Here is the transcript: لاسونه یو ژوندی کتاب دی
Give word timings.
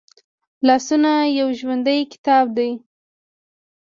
لاسونه 0.67 1.11
یو 1.39 1.47
ژوندی 1.59 1.99
کتاب 2.13 2.45
دی 2.57 2.69